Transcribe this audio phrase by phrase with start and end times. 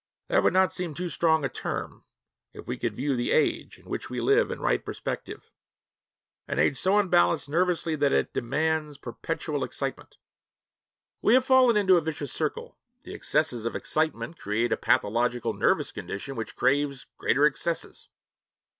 [0.29, 2.05] That would not seem too strong a term
[2.53, 5.51] if we could view the age in which we live in right perspective
[6.47, 10.17] an age so unbalanced nervously that it demands perpetual excitement.
[11.21, 15.91] We have fallen into a vicious circle: the excesses of excitement create a pathological nervous
[15.91, 18.09] condition which craves greater excesses.